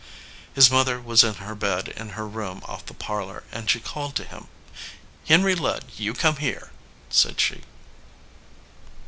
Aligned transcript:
His 0.55 0.71
mother 0.71 0.99
was 0.99 1.23
in 1.23 1.35
her 1.35 1.53
bed 1.53 1.89
in 1.89 2.09
her 2.17 2.27
room 2.27 2.63
off 2.65 2.87
the 2.87 2.95
parlor, 2.95 3.43
and 3.51 3.69
she 3.69 3.79
called 3.79 4.17
him. 4.17 4.47
"Henry 5.27 5.53
Ludd, 5.53 5.85
you 5.95 6.15
come 6.15 6.37
here/ 6.37 6.71
said 7.11 7.39
she. 7.39 7.61